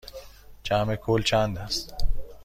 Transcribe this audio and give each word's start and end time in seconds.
جمع 0.63 0.95
کل 0.95 1.21
چند 1.23 1.57
است؟ 1.57 1.93